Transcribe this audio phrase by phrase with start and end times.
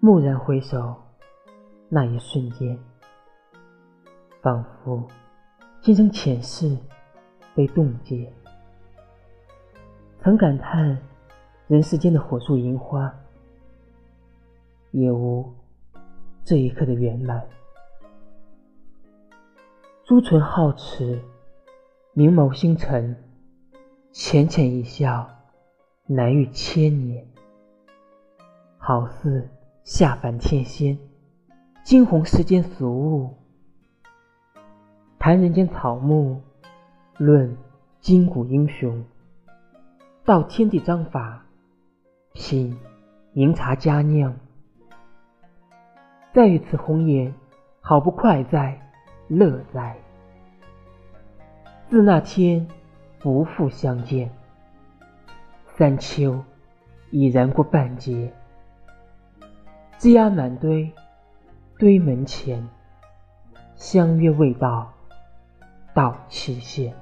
[0.00, 0.94] 蓦然回首，
[1.88, 2.78] 那一瞬间，
[4.40, 5.04] 仿佛
[5.80, 6.78] 今生前世
[7.52, 8.32] 被冻结。
[10.20, 10.96] 曾感叹
[11.66, 13.12] 人世间的火树银花，
[14.92, 15.52] 也无
[16.44, 17.44] 这一刻的圆满。
[20.04, 21.20] 朱唇皓齿，
[22.12, 23.24] 明眸星辰，
[24.12, 25.28] 浅浅一笑，
[26.06, 27.26] 难遇千年。
[28.76, 29.50] 好似
[29.90, 30.98] 下凡天仙，
[31.82, 33.38] 惊鸿世间俗物。
[35.18, 36.42] 谈人间草木，
[37.16, 37.56] 论
[37.98, 39.02] 今古英雄。
[40.26, 41.46] 道天地章法，
[42.34, 42.78] 品
[43.32, 44.36] 茗茶佳酿。
[46.34, 47.32] 再遇此红颜，
[47.80, 48.78] 好不快哉，
[49.26, 49.96] 乐哉！
[51.88, 52.68] 自那天
[53.20, 54.30] 不复相见，
[55.78, 56.44] 三秋
[57.10, 58.30] 已然过半截。
[59.98, 60.92] 积压满堆，
[61.76, 62.64] 堆门前。
[63.74, 64.92] 相约未到，
[65.92, 66.94] 到期限。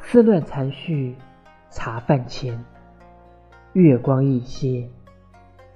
[0.00, 1.16] 思乱残绪，
[1.68, 2.64] 茶饭前。
[3.74, 4.88] 月光一歇，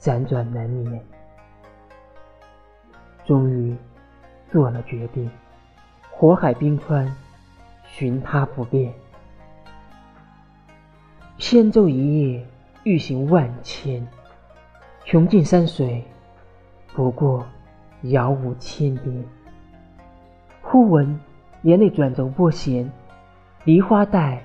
[0.01, 1.05] 辗转难眠。
[3.27, 3.77] 终于
[4.51, 5.31] 做了决定，
[6.11, 7.15] 火海冰川，
[7.85, 8.95] 寻他不变。
[11.37, 12.47] 扁舟一叶，
[12.85, 14.07] 欲行万千。
[15.11, 16.05] 穷尽山水，
[16.93, 17.43] 不过
[18.03, 19.25] 遥无千边。
[20.61, 21.19] 忽闻
[21.63, 22.93] 帘内转轴拨弦，
[23.65, 24.45] 梨花带，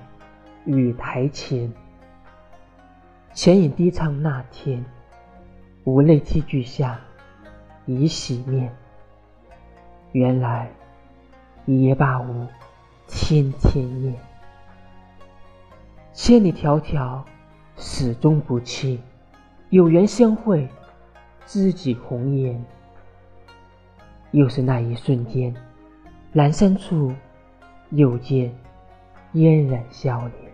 [0.64, 1.70] 雨台前。
[3.34, 4.82] 浅饮低唱那天，
[5.84, 6.98] 无泪寄句下，
[7.84, 8.74] 已洗面。
[10.12, 10.70] 原来
[11.66, 12.46] 一夜罢无
[13.06, 14.14] 千千念，
[16.14, 17.22] 千里迢迢，
[17.76, 18.98] 始终不弃。
[19.74, 20.68] 有缘相会，
[21.46, 22.64] 知己红颜。
[24.30, 25.52] 又是那一瞬间，
[26.32, 27.12] 阑珊处
[27.90, 28.56] 又见
[29.32, 30.53] 嫣然笑脸。